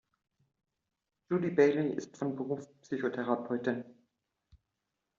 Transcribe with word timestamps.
Judy 1.29 1.51
Bailey 1.51 1.91
ist 1.93 2.17
von 2.17 2.35
Beruf 2.35 2.67
Psychotherapeutin. 2.81 3.85